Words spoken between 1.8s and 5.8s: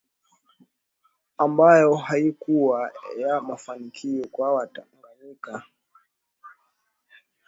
haikuwa ya mafanikio kwa Watanganyika